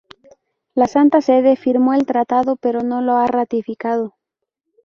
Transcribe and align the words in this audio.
La 0.73 0.87
Santa 0.87 1.21
Sede 1.21 1.55
firmó 1.55 1.93
el 1.93 2.07
tratado 2.07 2.55
pero 2.55 2.81
no 2.81 3.01
lo 3.01 3.17
ha 3.17 3.27
ratificado. 3.27 4.15